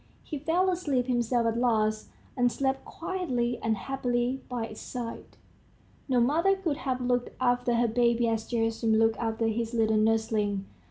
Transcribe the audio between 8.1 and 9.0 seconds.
as Gerasim